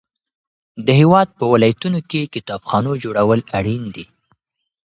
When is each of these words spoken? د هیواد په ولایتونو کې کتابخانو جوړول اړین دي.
د 0.85 0.87
هیواد 0.99 1.27
په 1.37 1.45
ولایتونو 1.53 1.99
کې 2.09 2.31
کتابخانو 2.35 2.91
جوړول 3.03 3.39
اړین 3.57 3.83
دي. 3.95 4.05